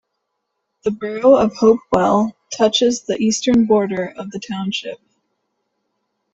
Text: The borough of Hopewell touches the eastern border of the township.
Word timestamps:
The 0.83 0.89
borough 0.89 1.35
of 1.35 1.55
Hopewell 1.57 2.35
touches 2.51 3.01
the 3.03 3.17
eastern 3.21 3.65
border 3.67 4.09
of 4.17 4.31
the 4.31 4.39
township. 4.39 4.99